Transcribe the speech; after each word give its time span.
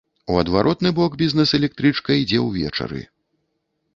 У 0.33 0.37
адваротны 0.43 0.89
бок 0.99 1.17
бізнэс-электрычка 1.19 2.17
ідзе 2.21 2.39
ўвечары. 2.47 3.01